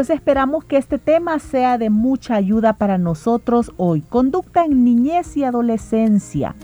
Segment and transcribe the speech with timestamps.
[0.00, 4.00] Pues esperamos que este tema sea de mucha ayuda para nosotros hoy.
[4.00, 6.54] Conducta en niñez y adolescencia,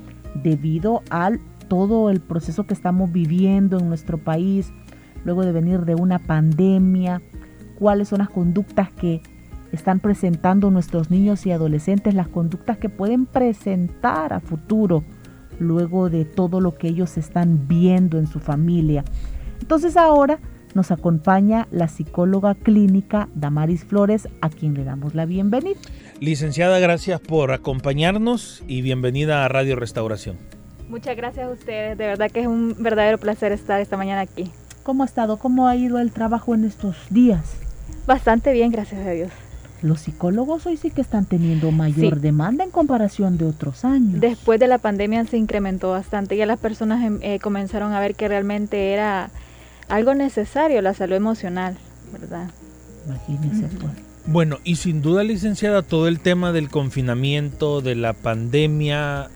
[0.43, 1.33] debido a
[1.69, 4.73] todo el proceso que estamos viviendo en nuestro país,
[5.27, 7.21] luego de venir de una pandemia,
[7.79, 9.21] cuáles son las conductas que
[9.71, 15.05] están presentando nuestros niños y adolescentes, las conductas que pueden presentar a futuro,
[15.61, 19.05] luego de todo lo que ellos están viendo en su familia.
[19.61, 20.39] Entonces ahora
[20.77, 25.81] nos acompaña la psicóloga clínica Damaris Flores, a quien le damos la bienvenida.
[26.21, 30.37] Licenciada, gracias por acompañarnos y bienvenida a Radio Restauración.
[30.89, 34.53] Muchas gracias a ustedes, de verdad que es un verdadero placer estar esta mañana aquí.
[34.85, 35.39] ¿Cómo ha estado?
[35.39, 37.57] ¿Cómo ha ido el trabajo en estos días?
[38.07, 39.33] Bastante bien, gracias a Dios.
[39.83, 44.21] Los psicólogos hoy sí que están teniendo mayor demanda en comparación de otros años.
[44.21, 48.15] Después de la pandemia se incrementó bastante, ya las personas em, eh, comenzaron a ver
[48.15, 49.31] que realmente era
[49.89, 51.77] algo necesario la salud emocional,
[52.13, 52.51] ¿verdad?
[53.07, 53.93] Imagínese, pues.
[54.27, 59.29] Bueno, y sin duda, licenciada, todo el tema del confinamiento, de la pandemia,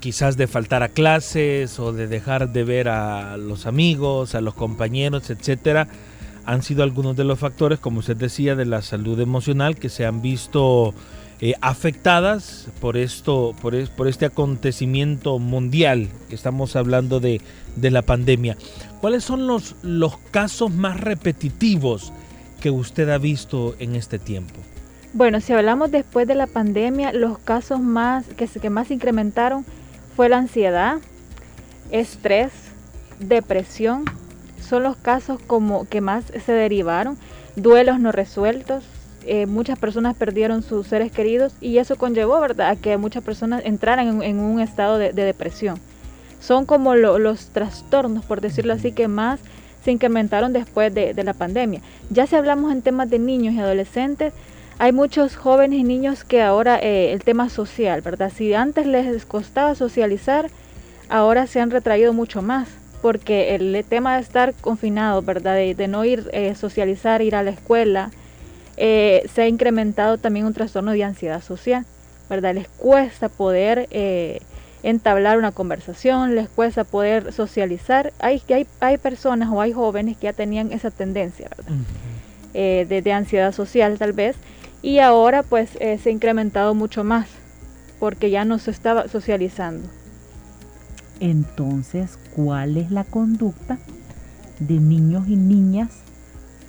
[0.00, 4.54] quizás de faltar a clases o de dejar de ver a los amigos, a los
[4.54, 5.88] compañeros, etcétera,
[6.46, 10.06] han sido algunos de los factores, como usted decía, de la salud emocional que se
[10.06, 10.94] han visto
[11.40, 17.42] eh, afectadas por esto, por, por, este acontecimiento mundial que estamos hablando de,
[17.76, 18.56] de la pandemia.
[19.00, 22.12] ¿Cuáles son los, los casos más repetitivos
[22.60, 24.54] que usted ha visto en este tiempo?
[25.12, 29.64] Bueno, si hablamos después de la pandemia, los casos más que, que más incrementaron
[30.16, 30.98] fue la ansiedad,
[31.90, 32.52] estrés,
[33.20, 34.04] depresión,
[34.60, 37.16] son los casos como que más se derivaron,
[37.56, 38.84] duelos no resueltos,
[39.24, 43.62] eh, muchas personas perdieron sus seres queridos y eso conllevó, ¿verdad?, a que muchas personas
[43.64, 45.78] entraran en, un estado de, depresión.
[46.40, 49.40] Son como los trastornos, por decirlo así, que más
[49.84, 51.80] se incrementaron después de, la pandemia.
[52.10, 54.32] Ya si hablamos en temas de niños y adolescentes,
[54.78, 58.32] hay muchos jóvenes y niños que ahora eh, el tema social, ¿verdad?
[58.34, 60.50] Si antes les costaba socializar,
[61.08, 62.68] ahora se han retraído mucho más,
[63.02, 65.54] porque el tema de estar confinado, ¿verdad?
[65.54, 68.10] De, no ir eh, socializar, ir a la escuela,
[68.76, 71.84] eh, se ha incrementado también un trastorno de ansiedad social,
[72.30, 72.54] ¿verdad?
[72.54, 74.40] Les cuesta poder eh,
[74.82, 78.12] entablar una conversación, les cuesta poder socializar.
[78.18, 81.74] Hay, hay, hay personas o hay jóvenes que ya tenían esa tendencia, ¿verdad?
[82.54, 84.36] Eh, de, ansiedad social tal vez,
[84.82, 87.28] y ahora pues se ha incrementado mucho más
[87.98, 89.88] porque ya no se estaba socializando.
[91.20, 93.78] Entonces, ¿cuál es la conducta
[94.60, 95.90] de niños y niñas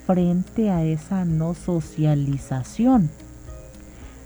[0.05, 3.09] frente a esa no socialización?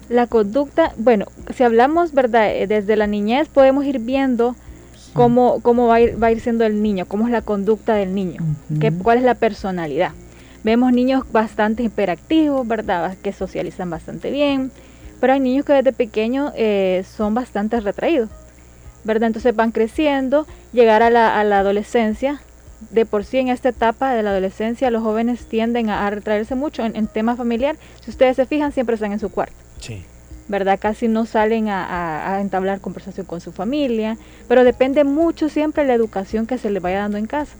[0.09, 1.25] La conducta, bueno,
[1.55, 2.51] si hablamos, ¿verdad?
[2.53, 4.55] Eh, desde la niñez podemos ir viendo
[5.13, 7.95] cómo, cómo va, a ir, va a ir siendo el niño, cómo es la conducta
[7.95, 8.41] del niño,
[9.01, 10.11] cuál es la personalidad.
[10.63, 13.17] Vemos niños bastante hiperactivos, ¿verdad?
[13.21, 14.71] Que socializan bastante bien,
[15.19, 18.29] pero hay niños que desde pequeños eh, son bastante retraídos,
[19.03, 19.27] ¿verdad?
[19.27, 22.41] Entonces van creciendo, llegar a la, a la adolescencia,
[22.91, 26.83] de por sí en esta etapa de la adolescencia los jóvenes tienden a, retraerse mucho
[26.83, 27.77] en, tema familiar.
[28.01, 29.62] Si ustedes se fijan, siempre están en su cuarto.
[29.83, 30.01] Sí.
[30.47, 30.79] ¿Verdad?
[30.79, 34.17] Casi no salen a, entablar conversación con su familia,
[34.47, 37.53] pero depende mucho siempre de la educación que se le vaya dando en casa.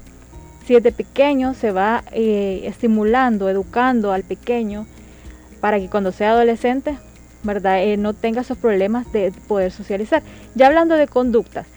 [0.65, 4.85] Si desde pequeño se va eh, estimulando, educando al pequeño
[5.59, 6.97] para que cuando sea adolescente,
[7.43, 7.83] ¿verdad?
[7.83, 10.23] Eh, no tenga esos problemas de poder socializar.
[10.55, 11.67] Ya hablando de conductas,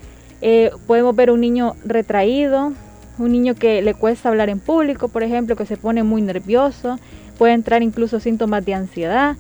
[0.43, 2.73] eh, podemos ver un niño retraído,
[3.19, 7.01] un niño que le cuesta hablar en público, por ejemplo, que se pone muy nervioso,
[7.37, 9.37] puede entrar incluso síntomas de ansiedad,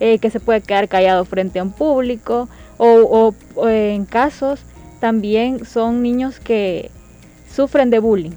[0.00, 2.48] eh, que se puede quedar callado frente a un público,
[2.78, 3.34] o,
[3.66, 4.60] en casos
[5.00, 6.90] también son niños que
[7.52, 8.36] sufren de bullying,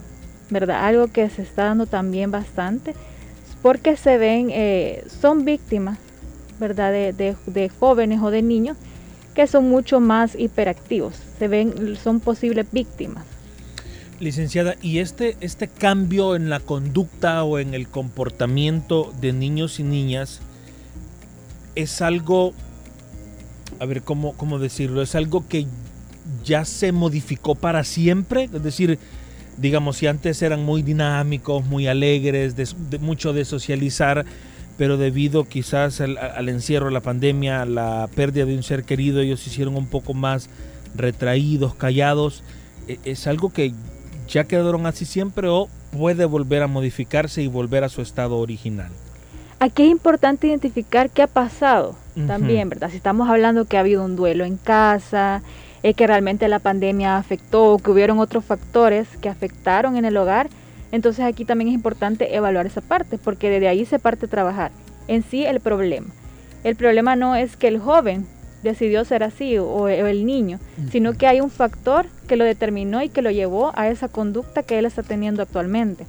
[0.49, 0.85] ¿verdad?
[0.85, 2.95] Algo que se está dando también bastante,
[3.61, 5.99] porque se ven, eh, son víctimas,
[6.59, 6.91] ¿verdad?
[6.91, 8.77] De, de jóvenes o de niños
[9.33, 13.25] que son mucho más hiperactivos, se ven, son posibles víctimas.
[14.19, 19.83] Licenciada, ¿y este, este cambio en la conducta o en el comportamiento de niños y
[19.83, 20.41] niñas
[21.75, 22.53] es algo,
[23.79, 25.01] a ver, ¿cómo, cómo decirlo?
[25.01, 25.67] ¿Es algo que
[26.43, 28.45] ya se modificó para siempre?
[28.45, 28.99] Es decir,
[29.57, 34.25] digamos, si antes eran muy dinámicos, muy alegres, de, mucho de socializar,
[34.77, 39.41] pero debido quizás al, al, encierro, la pandemia, la pérdida de un ser querido, ellos
[39.41, 40.49] se hicieron un poco más
[40.95, 42.43] retraídos, callados.
[42.87, 43.73] E, ¿Es algo que
[44.27, 48.91] ya quedaron así siempre o puede volver a modificarse y volver a su estado original?
[49.61, 52.89] Aquí es importante identificar qué ha pasado también, ¿verdad?
[52.89, 55.43] Si estamos hablando que ha habido un duelo en casa,
[55.83, 60.49] es que realmente la pandemia afectó, que hubieron otros factores que afectaron en el hogar,
[60.91, 64.71] entonces aquí también es importante evaluar esa parte, porque desde ahí se parte a trabajar
[65.07, 66.07] en sí el problema.
[66.63, 68.25] El problema no es que el joven
[68.63, 70.59] decidió ser así o, el niño,
[70.91, 74.63] sino que hay un factor que lo determinó y que lo llevó a esa conducta
[74.63, 76.05] que él está teniendo actualmente.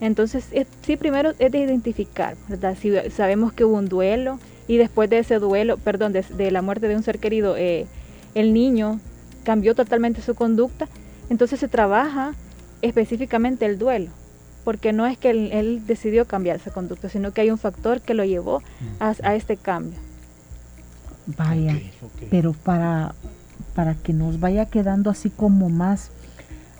[0.00, 0.44] Entonces,
[0.82, 2.76] sí, primero es de identificar, ¿verdad?
[2.80, 6.88] Si sabemos que hubo un duelo y después de ese duelo, perdón, de, la muerte
[6.88, 7.86] de un ser querido, eh,
[8.34, 9.00] el niño
[9.44, 10.88] cambió totalmente su conducta,
[11.30, 12.34] entonces se trabaja
[12.82, 14.10] específicamente el duelo,
[14.64, 18.14] porque no es que él, decidió cambiar esa conducta, sino que hay un factor que
[18.14, 18.62] lo llevó
[19.00, 19.98] a, este cambio.
[21.36, 21.78] Vaya,
[22.30, 23.14] pero para,
[23.74, 26.10] para que nos vaya quedando así como más,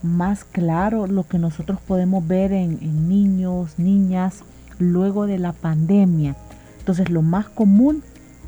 [0.03, 4.43] más claro lo que nosotros podemos ver en, en niños, niñas,
[4.79, 6.35] luego de la pandemia.
[6.79, 8.03] Entonces lo más común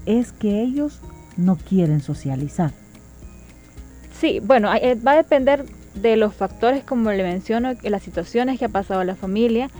[0.06, 1.00] es que ellos
[1.36, 2.72] no quieren socializar.
[4.18, 5.64] Sí, bueno, eh, va a depender
[5.94, 9.70] de los factores, como le menciono, las situaciones que ha pasado la familia,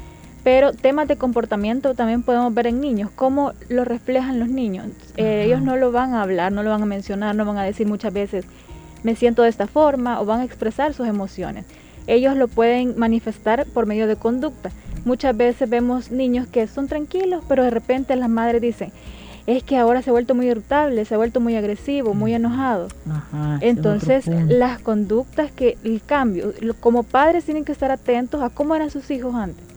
[0.43, 4.87] pero temas de comportamiento también podemos ver en niños, cómo lo reflejan los niños.
[5.17, 7.65] Eh, ellos no lo van a hablar, no lo van a mencionar, no van a
[7.65, 8.45] decir muchas veces,
[9.03, 11.67] me siento de esta forma, o van a expresar sus emociones.
[12.07, 14.71] Ellos lo pueden manifestar por medio de conducta.
[15.05, 18.93] Muchas veces vemos niños que son tranquilos, pero de repente las madres dicen,
[19.47, 22.89] es que ahora se ha vuelto muy irritable, se ha vuelto muy agresivo, muy enojado.
[23.61, 28.91] Entonces, las conductas que el cambio, como padres tienen que estar atentos a cómo eran
[28.91, 29.70] sus hijos antes.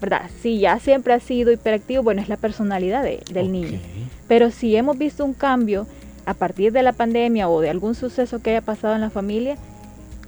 [0.00, 0.30] ¿Verdad?
[0.40, 3.80] Si ya siempre ha sido hiperactivo, bueno, es la personalidad del niño.
[4.28, 5.86] Pero si hemos visto un cambio
[6.24, 9.56] a partir de la pandemia o de algún suceso que haya pasado en la familia,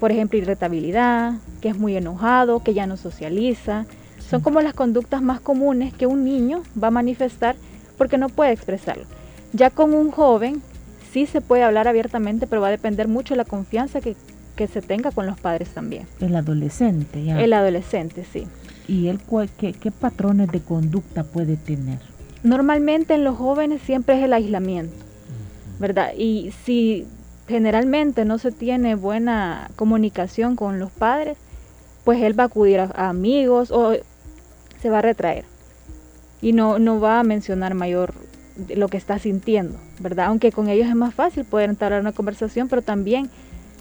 [0.01, 3.85] por ejemplo, irritabilidad, que es muy enojado, que ya no socializa,
[4.31, 7.57] son como las conductas más comunes que un niño va a manifestar
[7.99, 9.05] porque no puede expresarlo.
[9.53, 10.63] Ya con un joven
[11.13, 14.17] sí se puede hablar abiertamente, pero va a depender mucho de la confianza que,
[14.73, 16.07] se tenga con los padres también.
[16.21, 17.41] El adolescente, ya.
[17.41, 18.47] El adolescente, sí.
[18.91, 19.21] ¿Y él
[19.57, 22.01] qué, qué patrones de conducta puede tener?
[22.43, 24.97] Normalmente en los jóvenes siempre es el aislamiento,
[25.79, 26.11] ¿verdad?
[26.19, 27.07] Y si
[27.47, 31.39] generalmente no se tiene buena comunicación con los padres,
[32.03, 33.93] pues él va a acudir a amigos o
[34.83, 35.45] se va a retraer
[36.43, 38.13] y no, no va a mencionar mayor
[38.75, 40.27] lo que está sintiendo, ¿verdad?
[40.27, 43.31] Aunque con ellos es más fácil poder entablar una conversación, pero también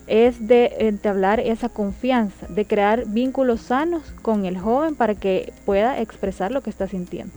[0.09, 6.01] es de entablar esa confianza, de crear vínculos sanos con el joven para que pueda
[6.01, 7.33] expresar lo que está sintiendo.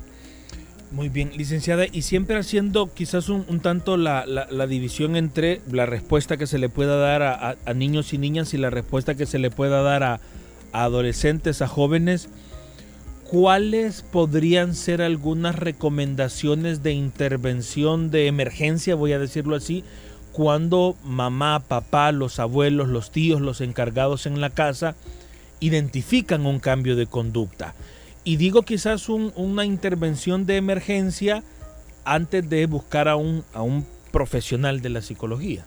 [0.90, 4.24] Muy bien, licenciada, y siempre haciendo quizás un, tanto la,
[4.68, 8.68] división entre la respuesta que se le pueda dar a, niños y niñas y la
[8.68, 10.20] respuesta que se le pueda dar a
[10.72, 12.28] adolescentes, a jóvenes.
[13.32, 19.84] ¿cuáles podrían ser algunas recomendaciones de intervención de emergencia, voy a decirlo así,
[20.32, 24.94] cuando mamá, papá, los abuelos, los tíos, los encargados en la casa
[25.60, 27.74] identifican un cambio de conducta?
[28.24, 31.42] Y digo quizás una intervención de emergencia
[32.04, 35.64] antes de buscar a un, a un profesional de la psicología.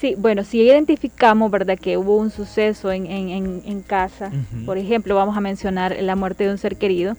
[0.00, 4.32] Sí, bueno, si identificamos, ¿verdad?, que hubo un suceso en, en, en casa,
[4.66, 7.16] por ejemplo, vamos a mencionar la muerte de un ser querido,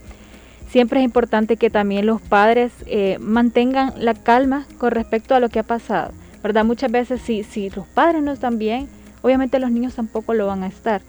[0.74, 5.50] siempre es importante que también los padres eh, mantengan la calma con respecto a lo
[5.50, 6.12] que ha pasado,
[6.42, 6.66] ¿verdad?
[6.66, 8.90] Muchas veces si, si los padres no están bien,
[9.22, 11.04] obviamente los niños tampoco lo van a estar.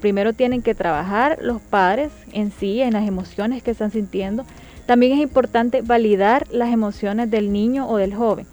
[0.00, 4.44] Primero tienen que trabajar los padres en sí, en las emociones que están sintiendo.
[4.86, 8.44] También es importante validar las emociones del niño o del joven.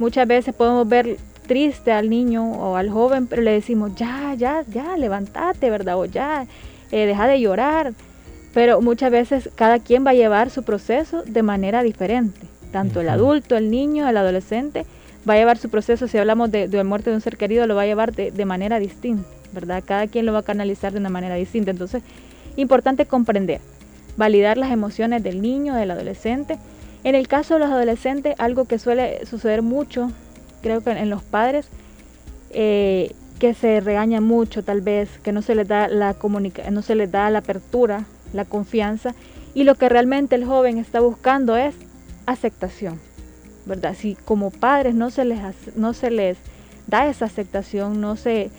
[0.00, 1.16] Muchas veces podemos ver
[1.46, 5.96] triste al niño o al joven, pero le decimos, ya, ya, ya, levántate, ¿verdad?
[5.96, 6.44] O ya,
[6.90, 7.92] eh, deja de llorar.
[8.54, 12.40] Pero muchas veces cada quien va a llevar su proceso de manera diferente.
[12.70, 14.86] Tanto el adulto, el niño, el adolescente,
[15.28, 17.66] va a llevar su proceso, si hablamos de, de la muerte de un ser querido,
[17.66, 19.82] lo va a llevar de, de manera distinta, ¿verdad?
[19.86, 21.70] Cada quien lo va a canalizar de una manera distinta.
[21.70, 22.02] Entonces,
[22.56, 23.60] importante comprender,
[24.16, 26.58] validar las emociones del niño, del adolescente.
[27.04, 30.10] En el caso de los adolescentes, algo que suele suceder mucho
[30.62, 31.66] creo que en los padres
[32.50, 36.80] eh, que se regaña mucho tal vez, que no se les da la comunica no
[36.80, 39.14] se les da la apertura, la confianza
[39.54, 41.74] y lo que realmente el joven está buscando es
[42.26, 43.00] aceptación,
[43.66, 43.94] ¿verdad?
[43.98, 45.40] Si como padres no se les
[45.76, 46.38] no se les
[46.86, 48.50] da esa aceptación, no se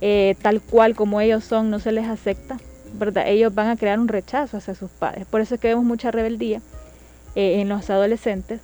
[0.00, 2.58] eh, tal cual como ellos son no se les acepta,
[2.94, 3.28] ¿verdad?
[3.28, 5.26] Ellos van a crear un rechazo hacia sus padres.
[5.26, 6.60] Por eso es que vemos mucha rebeldía
[7.34, 8.60] eh, en los adolescentes,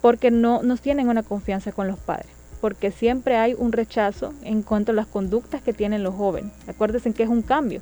[0.00, 2.28] porque no nos tienen una confianza con los padres,
[2.60, 6.52] porque siempre hay un rechazo en cuanto a las conductas que tienen los jóvenes.
[6.66, 7.80] Acuérdense que es un cambio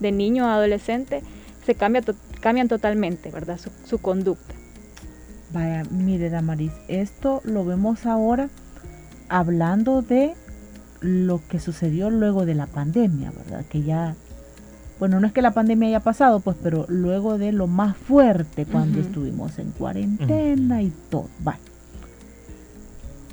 [0.00, 1.22] de niño a adolescente,
[1.66, 2.02] se cambia
[2.40, 3.58] cambian totalmente, ¿verdad?
[3.58, 4.54] Su, su conducta.
[5.52, 8.48] Vaya, mire, Damaris, esto lo vemos ahora
[9.28, 10.34] hablando de
[11.00, 13.64] lo que sucedió luego de la pandemia, ¿verdad?
[13.68, 14.14] Que ya,
[14.98, 18.64] bueno, no es que la pandemia haya pasado, pues, pero luego de lo más fuerte
[18.64, 21.28] cuando estuvimos en cuarentena y todo.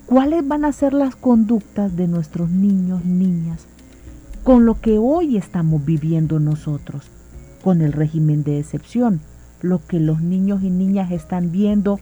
[0.06, 3.66] ¿Cuáles van a ser las conductas de nuestros niños, niñas,
[4.44, 7.10] con lo que hoy estamos viviendo nosotros,
[7.64, 9.22] con el régimen de excepción?
[9.62, 12.00] Lo que los niños y niñas están viendo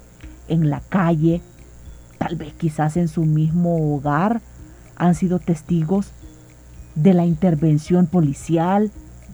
[0.48, 1.42] en la calle,
[2.18, 4.42] tal vez quizás en su mismo hogar,
[4.96, 6.12] han sido testigos
[6.96, 8.92] de la intervención policial.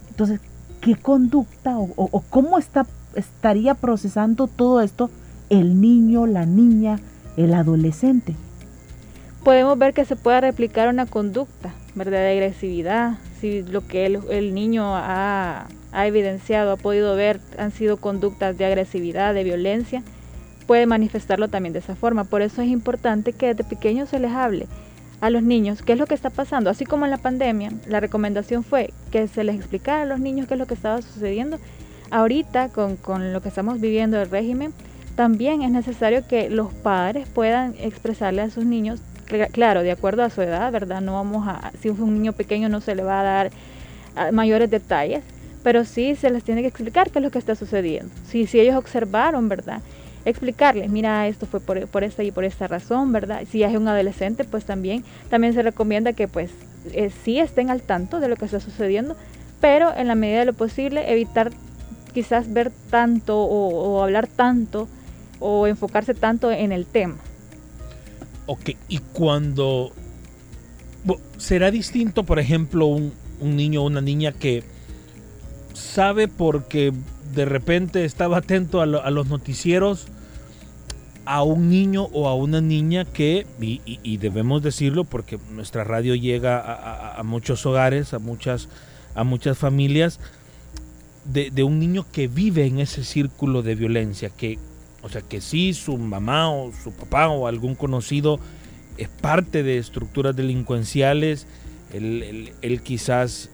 [0.09, 0.39] Entonces,
[0.81, 5.09] ¿qué conducta o, cómo está, estaría procesando todo esto
[5.49, 6.99] el niño, la niña,
[7.35, 8.35] el adolescente?
[9.43, 12.19] Podemos ver que se puede replicar una conducta, ¿verdad?
[12.19, 13.17] De agresividad.
[13.39, 15.67] Si lo que el, niño ha,
[15.97, 20.03] ha evidenciado, ha podido ver, han sido conductas de agresividad, de violencia,
[20.67, 22.23] puede manifestarlo también de esa forma.
[22.23, 24.67] Por eso es importante que desde pequeños se les hable
[25.21, 26.69] a los niños qué es lo que está pasando.
[26.69, 30.47] Así como en la pandemia, la recomendación fue que se les explicara a los niños
[30.47, 31.57] qué es lo que estaba sucediendo.
[32.11, 34.73] Ahorita, con, lo que estamos viviendo el régimen,
[35.15, 39.01] también es necesario que los padres puedan expresarle a sus niños,
[39.51, 41.01] claro, de acuerdo a su edad, ¿verdad?
[41.01, 43.51] No vamos a, si es un niño pequeño no se le va a dar
[44.31, 45.23] mayores detalles,
[45.67, 48.09] pero sí se les tiene que explicar qué es lo que está sucediendo.
[48.25, 49.81] Si, si ellos observaron, ¿verdad?
[50.23, 53.43] explicarles, mira, esto fue por, esta y por esta razón, ¿verdad?
[53.51, 56.51] Si es un adolescente, pues también, también se recomienda que pues
[56.93, 59.17] eh, sí estén al tanto de lo que está sucediendo,
[59.59, 61.51] pero en la medida de lo posible evitar
[62.13, 64.87] quizás ver tanto o, hablar tanto
[65.41, 67.17] o enfocarse tanto en el tema.
[68.45, 69.91] Ok, y cuando
[71.37, 74.63] será distinto, por ejemplo, un, niño o una niña que
[75.77, 76.93] sabe porque
[77.33, 80.07] de repente estaba atento a los noticieros
[81.25, 87.13] a un niño o a una niña que, y, debemos decirlo porque nuestra radio llega
[87.17, 88.69] a, muchos hogares, a muchas,
[89.13, 90.21] a muchas familias,
[91.25, 94.57] de, un niño que vive en ese círculo de violencia, que,
[95.01, 98.39] o sea, que sí, su mamá o su papá o algún conocido
[98.97, 101.45] es parte de estructuras delincuenciales,
[101.91, 103.49] él quizás,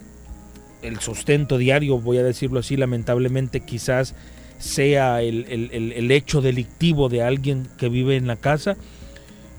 [0.84, 4.16] el sustento diario, voy a decirlo así, lamentablemente quizás
[4.60, 8.78] sea el, hecho delictivo de alguien que vive en la casa,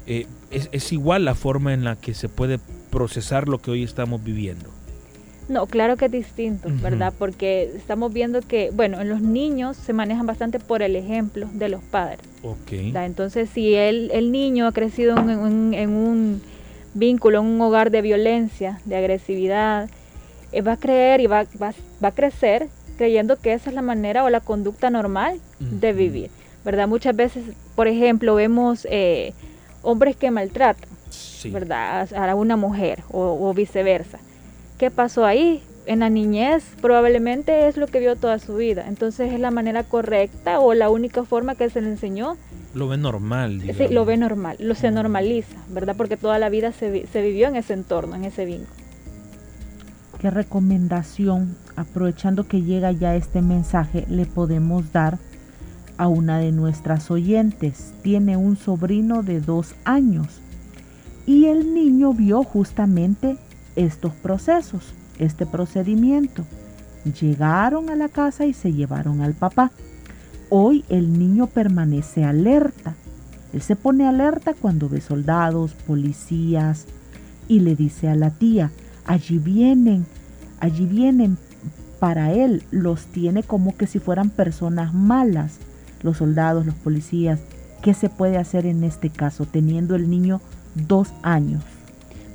[0.07, 2.59] eh, es, igual la forma en la que se puede
[2.90, 4.71] procesar lo que hoy estamos viviendo.
[5.49, 7.12] No, claro que es distinto, ¿verdad?
[7.19, 11.69] Porque estamos viendo que, bueno, en los niños se manejan bastante por el ejemplo de
[11.69, 12.21] los padres.
[12.43, 12.73] Ok.
[12.73, 16.40] Entonces, si el, el, niño ha crecido en, un
[16.95, 19.90] vínculo, en un hogar de violencia, de agresividad,
[20.61, 24.25] va a creer y va, va, va a crecer creyendo que esa es la manera
[24.25, 26.30] o la conducta normal de vivir,
[26.64, 26.88] ¿verdad?
[26.88, 27.44] Muchas veces,
[27.75, 29.32] por ejemplo, vemos eh,
[29.82, 30.88] hombres que maltratan,
[31.50, 32.12] ¿verdad?
[32.14, 34.18] A una mujer o, viceversa.
[34.78, 35.62] ¿Qué pasó ahí?
[35.87, 38.87] En la niñez probablemente es lo que vio toda su vida.
[38.88, 42.38] Entonces es la manera correcta o la única forma que se le enseñó.
[42.73, 43.62] Lo ve normal.
[43.76, 45.94] Sí, lo ve normal, lo se normaliza, ¿verdad?
[45.96, 48.84] Porque toda la vida se, se vivió en ese entorno, en ese vínculo.
[50.25, 55.19] ¿Qué recomendación aprovechando que llega ya este mensaje, le podemos dar
[55.99, 57.93] a una de nuestras oyentes.
[58.00, 60.40] Tiene un sobrino de dos años
[61.26, 63.37] y el niño vio justamente
[63.76, 66.47] estos procesos, este procedimiento.
[67.21, 69.73] Llegaron a la casa y se llevaron al papá.
[70.49, 72.95] Hoy el niño permanece alerta.
[73.52, 76.87] Él se pone alerta cuando ve soldados, policías
[77.47, 78.71] y le dice a la tía,
[79.06, 80.06] allí vienen,
[80.61, 81.38] allí vienen,
[81.99, 85.58] para él los tiene como que si fueran personas malas,
[86.02, 87.40] los soldados, los policías.
[87.82, 90.40] ¿Qué se puede hacer en este caso, teniendo el niño
[90.75, 91.62] dos años?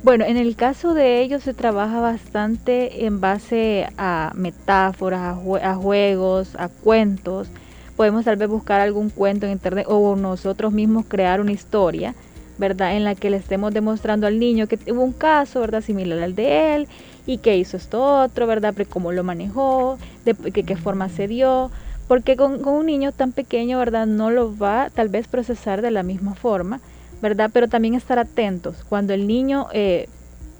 [0.02, 6.56] Bueno, en el caso de ellos se trabaja bastante en base a metáforas, a, juegos,
[6.56, 7.48] a cuentos.
[7.96, 12.14] Podemos tal vez buscar algún cuento en internet o nosotros mismos crear una historia,
[12.60, 12.94] ¿verdad?
[12.94, 15.80] En la que le estemos demostrando al niño que hubo un caso, ¿verdad?
[15.80, 16.88] Similar al de él
[17.26, 18.74] y qué hizo esto otro, ¿verdad?
[18.88, 21.70] cómo lo manejó, de qué, forma se dio,
[22.06, 24.06] porque con, un niño tan pequeño, ¿verdad?
[24.06, 26.80] No lo va tal vez procesar de la misma forma,
[27.22, 27.50] ¿verdad?
[27.52, 30.08] Pero también estar atentos cuando el niño eh,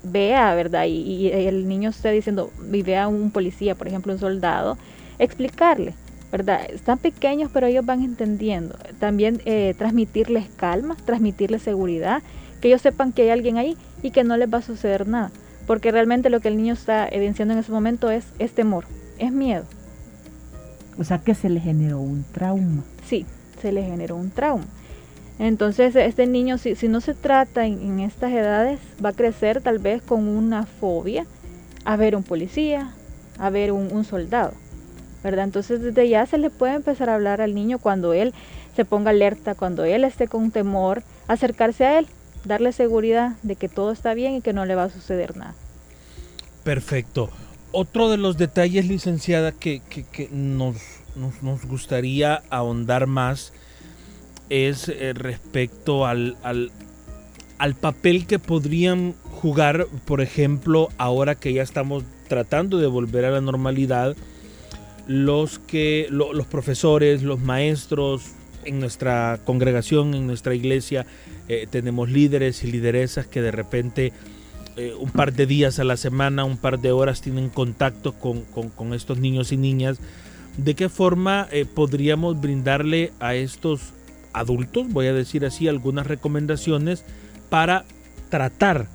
[0.03, 0.87] vea, ¿verdad?
[0.87, 4.79] Y, y el niño esté diciendo, y vea un policía, por ejemplo, un soldado,
[5.19, 5.95] explicarle,
[6.31, 6.61] ¿verdad?
[6.71, 8.77] Están pequeños, pero ellos van entendiendo.
[8.99, 12.23] También eh, transmitirles calma, transmitirles seguridad,
[12.61, 15.31] que ellos sepan que hay alguien ahí y que no les va a suceder nada.
[15.67, 18.85] Porque realmente lo que el niño está evidenciando en ese momento es, es temor,
[19.19, 19.65] es miedo.
[20.99, 22.83] O sea que se le generó un trauma.
[23.07, 23.27] Sí,
[23.61, 24.67] se le generó un trauma.
[25.39, 29.79] Entonces este niño, si, si no se trata en, estas edades, va a crecer tal
[29.79, 31.25] vez con una fobia
[31.87, 32.93] a ver un policía,
[33.39, 34.53] a ver un, un soldado.
[35.25, 38.33] Entonces desde ya se le puede empezar a hablar al niño cuando él
[38.75, 42.07] se ponga alerta, cuando él esté con temor, acercarse a él,
[42.45, 45.55] darle seguridad de que todo está bien y que no le va a suceder nada.
[46.65, 47.31] Perfecto.
[47.73, 49.81] Otro de los detalles, licenciada, que,
[50.33, 50.77] nos,
[51.43, 53.53] nos, gustaría ahondar más
[54.49, 56.73] es eh, respecto al, al,
[57.59, 63.31] al papel que podrían jugar, por ejemplo, ahora que ya estamos tratando de volver a
[63.31, 64.17] la normalidad,
[65.07, 68.33] los que lo, los profesores, los maestros
[68.65, 71.07] en nuestra congregación, en nuestra iglesia,
[71.49, 74.13] eh, tenemos líderes y lideresas que de repente
[74.77, 78.43] eh, un par de días a la semana, un par de horas tienen contacto con,
[78.43, 79.99] con, con estos niños y niñas.
[80.57, 83.93] ¿De qué forma eh, podríamos brindarle a estos
[84.33, 87.05] adultos, voy a decir así, algunas recomendaciones
[87.49, 87.85] para
[88.29, 88.87] tratar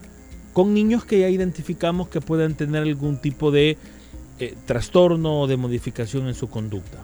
[0.54, 3.78] con niños que ya identificamos que puedan tener algún tipo de
[4.40, 6.98] eh, trastorno o de modificación en su conducta?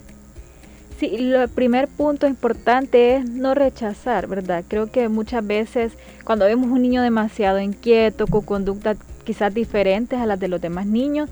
[0.99, 4.63] Sí, el primer punto importante es no rechazar, ¿verdad?
[4.67, 10.25] Creo que muchas veces cuando vemos un niño demasiado inquieto, con conductas quizás diferentes a
[10.25, 11.29] las de los demás niños,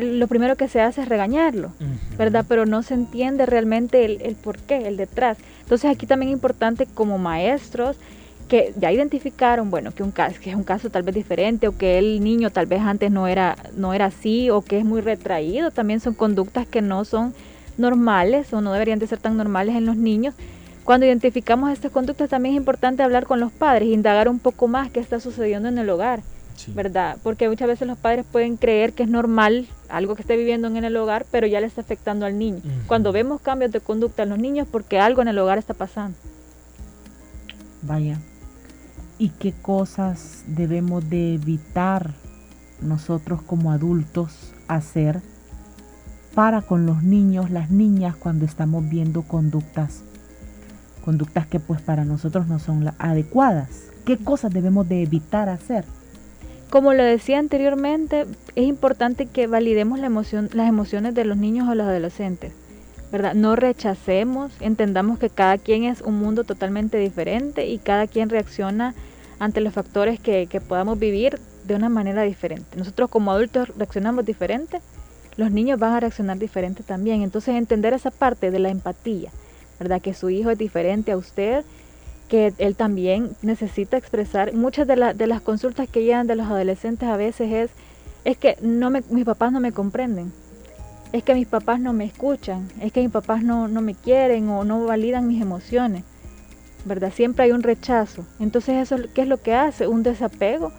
[0.00, 2.16] lo primero que se hace es regañarlo, uh -huh.
[2.16, 2.44] ¿verdad?
[2.48, 5.38] Pero no se entiende realmente el, el por qué, el detrás.
[5.62, 7.96] Entonces aquí también es importante como maestros
[8.48, 11.76] que ya identificaron, bueno, que, un caso, que es un caso tal vez diferente o
[11.76, 15.00] que el niño tal vez antes no era, no era así o que es muy
[15.00, 17.34] retraído, también son conductas que no son
[17.76, 20.34] normales o no deberían de ser tan normales en los niños.
[20.84, 24.90] Cuando identificamos estas conductas también es importante hablar con los padres, indagar un poco más
[24.90, 26.22] qué está sucediendo en el hogar,
[26.54, 26.72] sí.
[26.72, 27.16] ¿verdad?
[27.24, 30.84] Porque muchas veces los padres pueden creer que es normal algo que esté viviendo en
[30.84, 32.60] el hogar, pero ya le está afectando al niño.
[32.64, 32.86] Uh -huh.
[32.86, 36.16] Cuando vemos cambios de conducta en los niños, porque algo en el hogar está pasando.
[37.82, 38.18] Vaya,
[39.18, 42.12] y qué cosas debemos de evitar
[42.80, 45.20] nosotros como adultos hacer
[46.34, 50.02] para con los niños, las niñas cuando estamos viendo conductas
[51.06, 53.68] conductas que pues para nosotros no son adecuadas.
[54.04, 55.84] ¿Qué cosas debemos de evitar hacer?
[56.68, 58.26] Como lo decía anteriormente,
[58.56, 62.52] es importante que validemos la emoción, las emociones de los niños o los adolescentes.
[63.16, 63.32] ¿Verdad?
[63.32, 68.94] No rechacemos, entendamos que cada quien es un mundo totalmente diferente y cada quien reacciona
[69.38, 72.76] ante los factores que, que, podamos vivir de una manera diferente.
[72.76, 74.82] Nosotros como adultos reaccionamos diferente,
[75.38, 77.22] los niños van a reaccionar diferente también.
[77.22, 79.30] Entonces entender esa parte de la empatía,
[79.80, 80.02] ¿verdad?
[80.02, 81.64] Que su hijo es diferente a usted,
[82.28, 84.52] que él también necesita expresar.
[84.52, 87.70] Muchas de, de las consultas que llegan de los adolescentes a veces es,
[88.26, 90.34] es que no me, mis papás no me comprenden
[91.16, 94.48] es que mis papás no me escuchan, es que mis papás no, no me quieren
[94.48, 96.04] o no validan mis emociones,
[96.84, 97.12] ¿verdad?
[97.14, 98.24] Siempre hay un rechazo.
[98.38, 99.86] Entonces, eso ¿qué es lo que hace?
[99.86, 100.72] Un desapego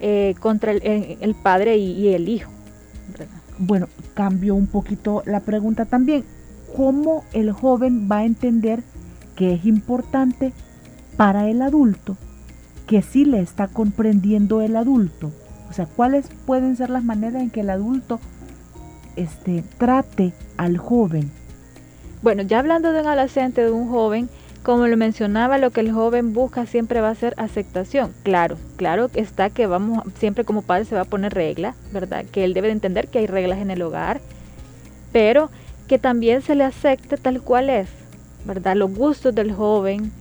[0.00, 2.50] eh, contra el, el, padre y, el hijo.
[3.58, 6.24] Bueno, cambio un poquito la pregunta también.
[6.76, 8.82] ¿Cómo el joven va a entender
[9.36, 10.52] que es importante
[11.16, 12.16] para el adulto
[12.86, 15.32] que sí le está comprendiendo el adulto?
[15.68, 18.20] O sea, ¿cuáles pueden ser las maneras en que el adulto
[19.18, 21.30] este, trate al joven?
[22.22, 24.28] Bueno, ya hablando de un adolescente, de un joven,
[24.62, 28.12] como lo mencionaba, lo que el joven busca siempre va a ser aceptación.
[28.22, 32.24] Claro, claro está que vamos, siempre como padre se va a poner reglas, ¿verdad?
[32.30, 34.20] Que él debe de entender que hay reglas en el hogar,
[35.12, 35.50] pero
[35.86, 37.88] que también se le acepte tal cual es,
[38.44, 38.76] ¿verdad?
[38.76, 40.12] Los gustos del joven,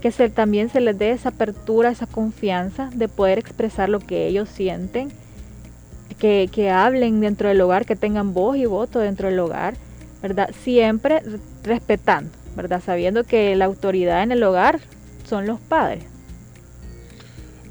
[0.00, 4.26] que se, también se les dé esa apertura, esa confianza de poder expresar lo que
[4.26, 5.12] ellos sienten
[6.14, 9.74] que, hablen dentro del hogar, que tengan voz y voto dentro del hogar,
[10.22, 10.50] ¿verdad?
[10.62, 11.22] Siempre
[11.62, 12.82] respetando, ¿verdad?
[12.84, 14.80] Sabiendo que la autoridad en el hogar
[15.28, 16.04] son los padres.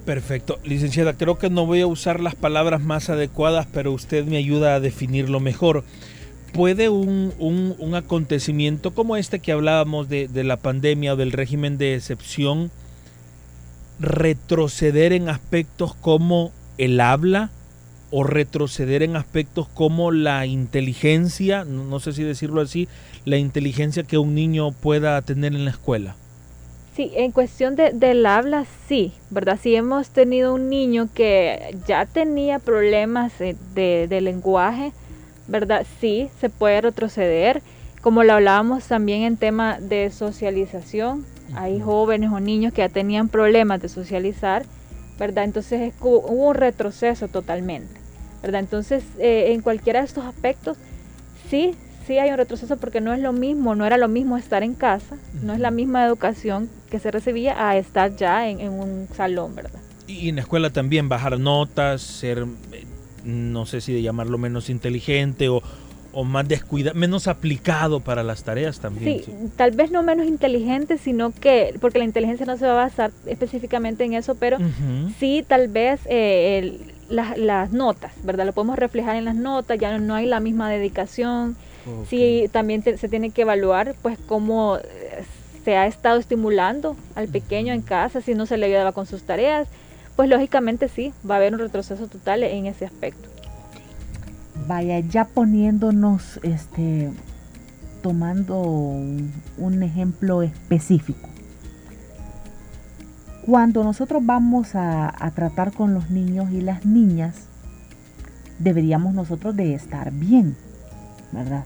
[0.05, 0.59] Perfecto.
[0.63, 4.75] Licenciada, creo que no voy a usar las palabras más adecuadas, pero usted me ayuda
[4.75, 5.83] a definirlo mejor.
[6.53, 11.31] ¿Puede un, un, un acontecimiento como este que hablábamos de, de la pandemia o del
[11.31, 12.71] régimen de excepción
[14.01, 17.51] retroceder en aspectos como el habla,
[18.11, 22.87] o retroceder en aspectos como la inteligencia, no sé si decirlo así,
[23.25, 26.15] la inteligencia que un niño pueda tener en la escuela?
[26.95, 29.57] Sí, en cuestión de, del habla, sí, ¿verdad?
[29.61, 33.55] Si hemos tenido un niño que ya tenía problemas de,
[34.07, 34.91] de, lenguaje,
[35.47, 35.85] ¿verdad?
[36.01, 37.61] Sí, se puede retroceder.
[38.01, 43.29] Como lo hablábamos también en tema de socialización, hay jóvenes o niños que ya tenían
[43.29, 44.65] problemas de socializar,
[45.17, 45.45] ¿verdad?
[45.45, 48.00] Entonces hubo un retroceso totalmente,
[48.41, 48.61] ¿verdad?
[48.61, 50.77] Entonces, eh, en cualquiera de estos aspectos,
[51.49, 51.75] sí,
[52.07, 54.73] sí hay un retroceso porque no es lo mismo, no era lo mismo estar en
[54.73, 59.55] casa, no es la misma educación que se recibía a estar ya en, un salón,
[59.55, 59.79] ¿verdad?
[60.07, 62.85] Y en la escuela también bajar notas, ser, eh,
[63.23, 65.61] no sé si de llamarlo menos inteligente o,
[66.13, 69.23] o más descuidado, menos aplicado para las tareas también.
[69.23, 72.85] Sí, tal vez no menos inteligente, sino que, porque la inteligencia no se va a
[72.87, 74.57] basar específicamente en eso, pero
[75.19, 76.79] sí tal vez eh,
[77.11, 78.45] las notas, ¿verdad?
[78.45, 81.55] Lo podemos reflejar en las notas, ya no, hay la misma dedicación.
[82.07, 85.23] Sí, también se tiene que evaluar pues cómo eh,
[85.65, 89.23] se ha estado estimulando al pequeño en casa, si no se le ayudaba con sus
[89.23, 89.67] tareas,
[90.15, 93.29] pues lógicamente sí, va a haber un retroceso total en ese aspecto.
[94.67, 97.09] Vaya, ya poniéndonos, este,
[98.03, 101.29] tomando un ejemplo específico.
[103.45, 107.47] Cuando nosotros vamos a, tratar con los niños y las niñas,
[108.59, 110.55] deberíamos nosotros de estar bien,
[111.31, 111.65] ¿verdad?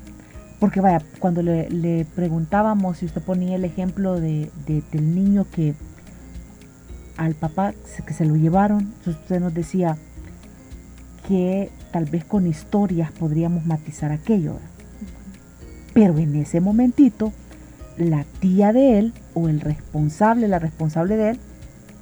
[0.60, 5.76] Porque vaya, cuando le, preguntábamos si usted ponía el ejemplo de, del niño que
[7.18, 7.74] al papá
[8.06, 9.98] que se lo llevaron, usted nos decía
[11.28, 14.60] que tal vez con historias podríamos matizar aquello.
[15.94, 17.34] Pero en ese momentito,
[17.98, 21.40] la tía de él o el responsable, la responsable de él,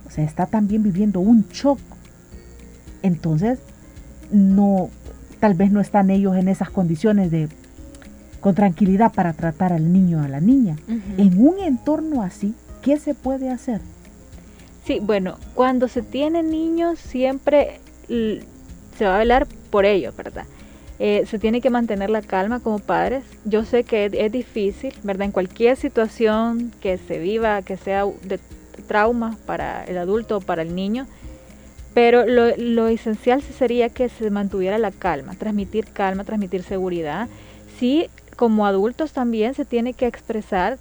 [0.05, 1.79] o sea, está también viviendo un shock.
[3.01, 3.59] Entonces,
[4.31, 4.89] no,
[5.39, 7.49] tal vez no están ellos en esas condiciones de
[8.39, 10.75] con tranquilidad para tratar al niño o a la niña.
[11.17, 13.79] En un entorno así, ¿qué se puede hacer?
[14.85, 20.43] Sí, bueno, cuando se tiene niños siempre se va a velar por ellos, ¿verdad?
[20.99, 23.23] Eh, se tiene que mantener la calma como padres.
[23.45, 25.25] Yo sé que es, difícil, ¿verdad?
[25.25, 28.39] En cualquier situación que se viva, que sea de
[28.83, 31.07] trauma para el adulto o para el niño,
[31.93, 37.27] pero lo, lo esencial sería que se mantuviera la calma, transmitir calma, transmitir seguridad.
[37.79, 40.77] Sí, como adultos también se tiene que expresar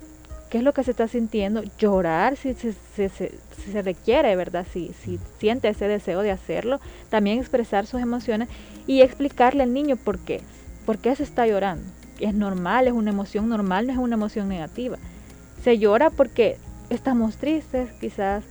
[0.53, 4.67] qué es lo que se está sintiendo, llorar si, se requiere, ¿verdad?
[4.71, 8.51] Si, si siente ese deseo de hacerlo, también expresar sus emociones
[8.87, 10.43] y explicarle al niño por qué,
[10.85, 11.91] por qué se está llorando.
[12.21, 14.99] Es normal, es una emoción normal, no es una emoción negativa.
[15.65, 16.59] Se llora porque
[16.95, 18.45] estamos tristes, quizás.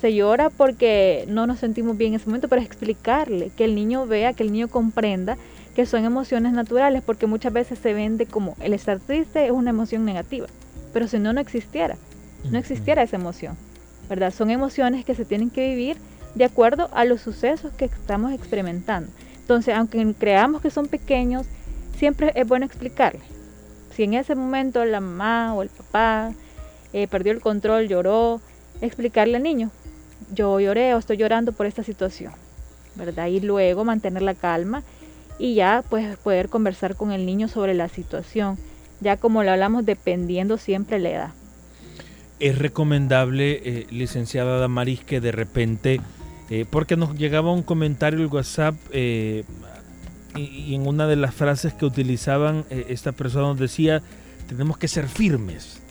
[0.00, 4.06] Se llora porque no nos sentimos bien en ese momento, pero explicarle, que el niño
[4.06, 5.36] vea, que el niño comprenda
[5.74, 9.70] que son emociones naturales, porque muchas veces se vende como el estar triste es una
[9.70, 10.46] emoción negativa,
[10.92, 11.96] pero si no, no existiera,
[12.50, 13.56] no existiera esa emoción,
[14.08, 14.32] ¿verdad?
[14.32, 15.96] Son emociones que se tienen que vivir
[16.34, 19.10] de acuerdo a los sucesos que estamos experimentando.
[19.40, 21.46] Entonces, aunque creamos que son pequeños,
[21.96, 23.20] siempre es bueno explicarle.
[23.94, 26.32] Si en ese momento la mamá o el papá
[26.92, 28.40] eh, perdió el control, lloró,
[28.80, 29.70] explicarle al niño,
[30.32, 32.32] yo lloré o estoy llorando por esta situación,
[32.94, 33.26] ¿verdad?
[33.26, 34.82] Y luego mantener la calma
[35.38, 38.58] y ya pues poder conversar con el niño sobre la situación,
[39.00, 41.30] ya como lo hablamos dependiendo siempre la edad.
[42.38, 46.00] Es recomendable, eh, licenciada Damaris, que de repente,
[46.50, 49.44] eh, porque nos llegaba un comentario el WhatsApp eh,
[50.36, 54.02] y, en una de las frases que utilizaban esta persona nos decía,
[54.48, 55.81] tenemos que ser firmes.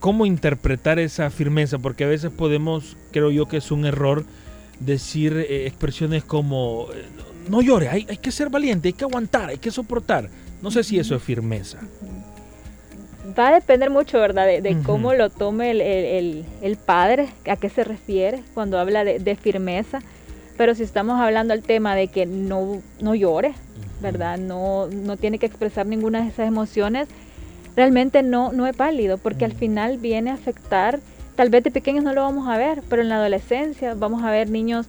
[0.00, 1.78] ¿Cómo interpretar esa firmeza?
[1.78, 4.24] Porque a veces podemos, creo yo que es un error,
[4.80, 6.88] decir expresiones como
[7.48, 10.28] no llore, hay, que ser valiente, hay que aguantar, hay que soportar.
[10.62, 11.78] No sé si eso es firmeza.
[13.38, 14.46] Va a depender mucho, ¿verdad?
[14.46, 20.00] De, cómo lo tome el, padre, a qué se refiere cuando habla de, firmeza.
[20.56, 23.54] Pero si estamos hablando del tema de que no, no llore,
[24.00, 24.38] ¿verdad?
[24.38, 27.08] No, no tiene que expresar ninguna de esas emociones,
[27.76, 31.00] realmente no, no es válido, porque al final viene a afectar,
[31.36, 34.30] tal vez de pequeños no lo vamos a ver, pero en la adolescencia vamos a
[34.30, 34.86] ver niños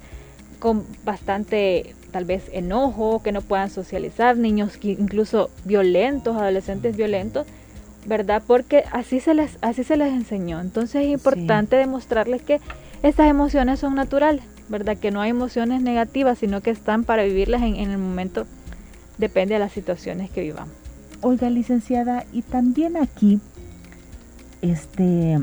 [0.60, 7.48] con bastante tal vez enojo, que no puedan socializar, niños incluso violentos, adolescentes violentos,
[8.06, 8.44] ¿verdad?
[8.46, 10.60] Porque así se les, así se les enseñó.
[10.60, 12.60] Entonces es importante demostrarles que
[13.02, 14.98] estas emociones son naturales, ¿verdad?
[14.98, 18.46] Que no hay emociones negativas, sino que están para vivirlas en, en el momento,
[19.18, 20.81] depende de las situaciones que vivamos.
[21.22, 23.40] Oiga, licenciada, y también aquí,
[24.62, 25.40] este,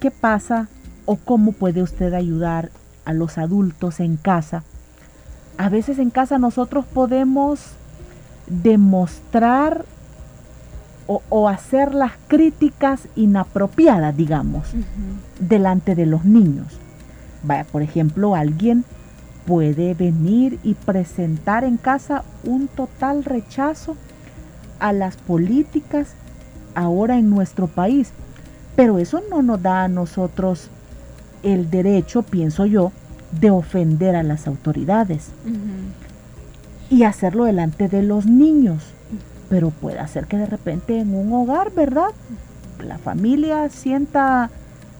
[0.00, 0.68] ¿qué pasa
[1.04, 2.70] o cómo puede usted ayudar
[3.04, 4.64] a los adultos en casa
[5.58, 7.60] a veces en casa nosotros podemos
[8.46, 9.84] demostrar
[11.08, 14.66] o, hacer las críticas inapropiadas, digamos,
[15.38, 16.66] delante de los niños.
[17.44, 18.84] Vaya, por ejemplo, alguien
[19.46, 23.96] puede venir y presentar en casa un total rechazo
[24.78, 26.08] a las políticas
[26.74, 28.10] ahora en nuestro país.
[28.76, 30.68] Pero eso no nos da a nosotros
[31.42, 32.92] el derecho, pienso yo,
[33.40, 35.28] de ofender a las autoridades
[36.90, 38.82] y hacerlo delante de los niños.
[39.48, 42.10] Pero puede ser que de repente en un hogar, ¿verdad?
[42.84, 44.50] La familia sienta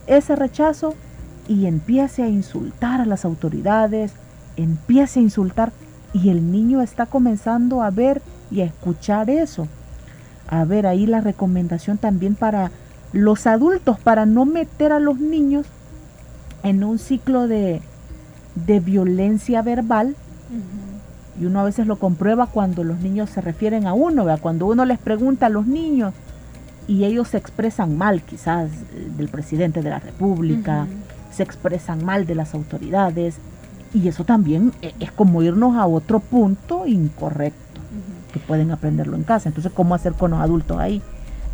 [0.07, 0.95] ese rechazo
[1.49, 4.13] y empiece a insultar a las autoridades,
[4.57, 5.73] empiece a insultar
[6.13, 9.69] y el niño está comenzando a ver y a escuchar eso.
[10.49, 12.71] A ver, ahí la recomendación también para
[13.13, 15.67] los adultos, para no meter a los niños
[16.63, 17.81] en un ciclo de,
[18.55, 20.17] de violencia verbal.
[21.41, 24.85] Y uno a veces lo comprueba cuando los niños se refieren a uno, cuando uno
[24.85, 26.15] les pregunta a los niños
[26.89, 30.87] y ellos se expresan mal quizás eh, del presidente de la República,
[31.33, 33.37] se expresan mal de las autoridades.
[33.93, 37.59] Y eso también e, es como irnos a otro punto incorrecto,
[38.37, 39.49] que pueden aprenderlo en casa.
[39.49, 41.01] Entonces, ¿cómo hacer con los adultos ahí?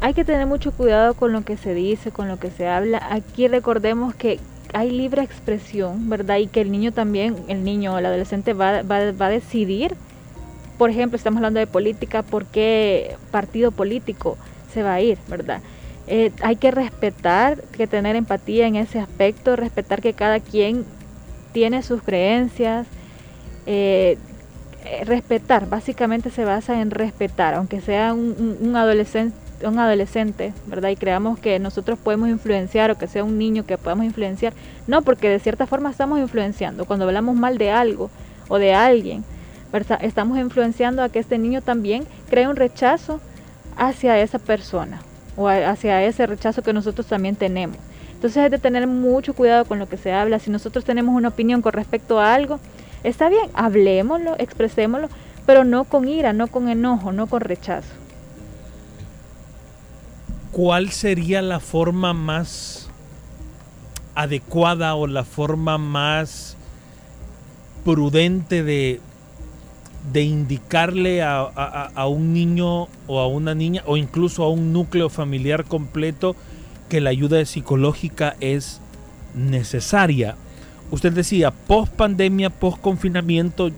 [0.00, 3.00] Hay que tener mucho cuidado con lo que se dice, con lo que se habla.
[3.10, 4.40] Aquí recordemos que
[4.72, 6.38] hay libre expresión, ¿verdad?
[6.38, 9.94] Y que el niño también, el niño o el adolescente va, va, va a decidir,
[10.76, 14.36] por ejemplo, estamos hablando de política, por qué partido político
[14.74, 15.60] se va a ir, ¿verdad?
[16.08, 20.84] Eh, hay que respetar, que tener empatía en ese aspecto, respetar que cada quien
[21.52, 22.88] tiene sus creencias.
[23.66, 24.18] Eh,
[24.84, 30.90] eh, respetar, básicamente se basa en respetar, aunque sea un, adolescente, un adolescente, ¿verdad?
[30.90, 34.52] Y creamos que nosotros podemos influenciar o que sea un niño que podamos influenciar.
[34.86, 36.84] No, porque de cierta forma estamos influenciando.
[36.84, 38.10] Cuando hablamos mal de algo
[38.48, 39.24] o de alguien,
[39.72, 39.98] ¿verdad?
[40.02, 43.20] estamos influenciando a que este niño también cree un rechazo
[43.76, 45.00] hacia esa persona
[45.36, 47.76] o hacia ese rechazo que nosotros también tenemos.
[48.14, 50.38] Entonces es de tener mucho cuidado con lo que se habla.
[50.38, 52.60] Si nosotros tenemos una opinión con respecto a algo,
[53.04, 55.08] está bien, hablemoslo, expresémoslo,
[55.46, 57.88] pero no con ira, no con enojo, no con rechazo.
[60.52, 62.88] ¿Cuál sería la forma más
[64.14, 66.56] adecuada o la forma más
[67.84, 69.00] prudente de,
[70.12, 75.64] de indicarle a, un niño o a una niña o incluso a un núcleo familiar
[75.64, 76.34] completo
[76.88, 78.80] que la ayuda psicológica es
[79.34, 80.36] necesaria.
[80.92, 83.70] Usted decía, post pandemia, post confinamiento,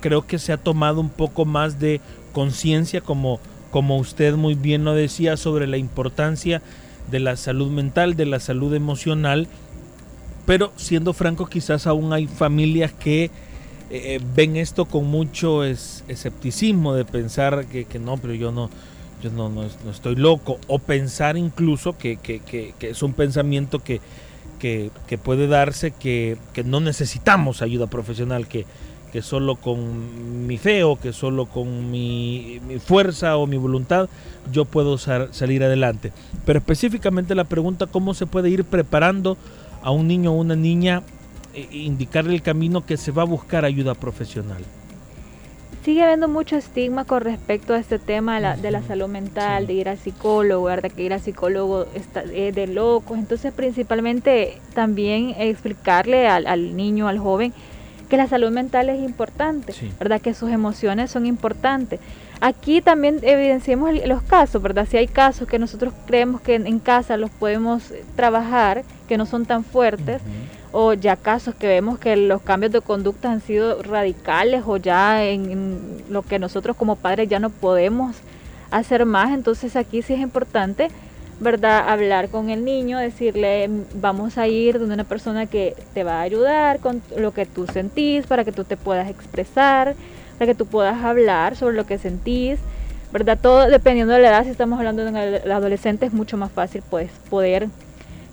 [0.00, 2.00] creo que se ha tomado un poco más de
[2.32, 3.40] conciencia, como,
[3.72, 6.62] como usted muy bien lo decía, sobre la importancia
[7.10, 9.48] de la salud mental, de la salud emocional.
[10.46, 13.32] Pero siendo franco, quizás aún hay familias que
[13.90, 18.70] eh, ven esto con mucho escepticismo de pensar que, no, pero yo no,
[19.20, 22.20] yo no, no, estoy loco, o pensar incluso que,
[22.80, 24.00] es un pensamiento que,
[25.22, 28.66] puede darse que, no necesitamos ayuda profesional, que,
[29.12, 34.08] que solo con mi fe o que solo con mi, fuerza o mi voluntad
[34.52, 36.12] yo puedo salir adelante.
[36.44, 39.36] Pero específicamente la pregunta, ¿cómo se puede ir preparando
[39.82, 41.02] a un niño o una niña
[41.54, 44.62] eh, indicarle el camino que se va a buscar ayuda profesional.
[45.84, 49.88] Sigue habiendo mucho estigma con respecto a este tema de la, salud mental, de ir
[49.88, 53.18] al psicólogo, de que ir al psicólogo está, es de locos.
[53.18, 57.54] Entonces, principalmente también explicarle al, niño, al joven,
[58.10, 60.20] que la salud mental es importante, ¿verdad?
[60.20, 61.98] Que sus emociones son importantes.
[62.42, 64.86] Aquí también evidenciamos los casos, ¿verdad?
[64.90, 69.46] Si hay casos que nosotros creemos que en, casa los podemos trabajar, que no son
[69.46, 70.20] tan fuertes,
[70.72, 75.24] o ya casos que vemos que los cambios de conducta han sido radicales o ya
[75.24, 78.16] en, lo que nosotros como padres ya no podemos
[78.70, 80.88] hacer más, entonces aquí sí es importante,
[81.40, 81.88] ¿verdad?
[81.88, 86.22] Hablar con el niño, decirle, vamos a ir donde una persona que te va a
[86.22, 89.96] ayudar con lo que tú sentís, para que tú te puedas expresar,
[90.38, 92.60] para que tú puedas hablar sobre lo que sentís,
[93.12, 93.38] ¿verdad?
[93.42, 95.16] Todo dependiendo de la edad, si estamos hablando de un
[95.50, 97.68] adolescente es mucho más fácil pues poder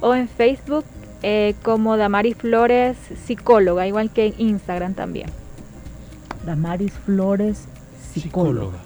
[0.00, 0.84] o en Facebook
[1.22, 5.30] eh, como Damaris Flores, psicóloga, igual que en Instagram también.
[6.44, 7.64] Damaris Flores,
[8.12, 8.76] psicóloga.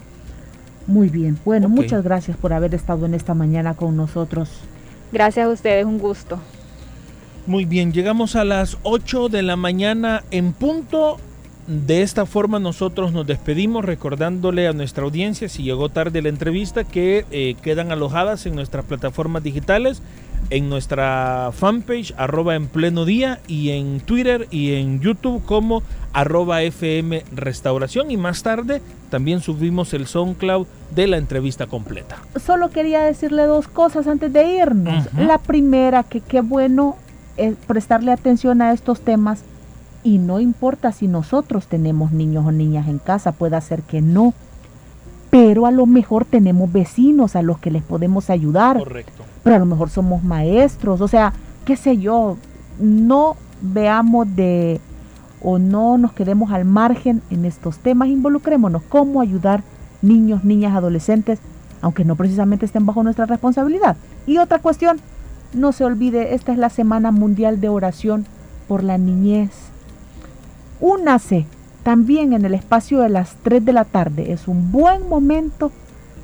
[0.87, 1.37] Muy bien.
[1.45, 4.49] Bueno, muchas gracias por haber estado en esta mañana con nosotros.
[5.13, 6.39] Gracias a ustedes, un gusto.
[7.47, 11.19] Muy bien, llegamos a las 8 de la mañana en punto.
[11.69, 16.83] De esta forma nosotros nos despedimos recordándole a nuestra audiencia, si llegó tarde la entrevista,
[16.83, 20.03] que eh, quedan alojadas en nuestras plataformas digitales
[20.51, 26.63] en nuestra fanpage arroba en pleno día y en Twitter y en YouTube como arroba
[26.63, 32.17] FM Restauración y más tarde también subimos el SoundCloud de la entrevista completa.
[32.45, 35.09] Solo quería decirle dos cosas antes de irnos.
[35.15, 36.97] La primera, que qué bueno
[37.37, 39.43] es prestarle atención a estos temas
[40.09, 44.35] y no importa si nosotros tenemos niños o niñas en casa, puede ser que no,
[45.31, 48.79] pero a lo mejor tenemos vecinos a los que les podemos ayudar.
[48.79, 51.33] Correcto pero a lo mejor somos maestros, o sea,
[51.65, 52.37] qué sé yo,
[52.79, 54.79] no veamos de
[55.41, 59.63] o no nos quedemos al margen en estos temas, involucrémonos, cómo ayudar
[60.03, 61.39] niños, niñas, adolescentes,
[61.81, 63.97] aunque no precisamente estén bajo nuestra responsabilidad.
[64.27, 64.99] Y otra cuestión,
[65.55, 68.27] no se olvide, esta es la Semana Mundial de Oración
[68.67, 69.68] por la Niñez.
[70.81, 71.47] Únase
[71.83, 75.73] también en el espacio de las 3 de la tarde, es un buen momento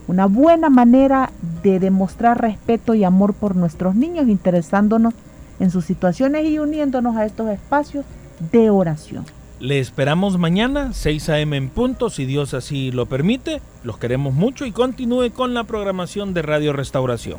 [0.07, 1.31] una buena manera
[1.63, 5.15] de demostrar respeto y amor por nuestros niños, interesándonos
[5.61, 8.05] en sus situaciones y uniéndonos a estos espacios
[8.53, 9.25] de oración.
[9.61, 11.57] Le esperamos mañana, 6 a.m.
[11.57, 13.63] en punto, si Dios así lo permite.
[13.83, 17.39] Los queremos mucho y continúe con la programación de Radio Restauración.